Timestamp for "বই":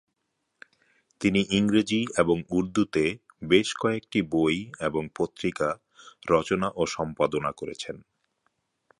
4.31-4.57